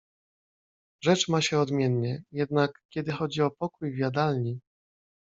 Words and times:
"Rzecz 1.03 1.27
ma 1.29 1.41
się 1.41 1.59
odmiennie, 1.59 2.23
jednak 2.31 2.83
kiedy 2.89 3.11
chodzi 3.11 3.41
o 3.41 3.51
pokój 3.51 3.91
w 3.93 3.97
jadalni." 3.97 4.59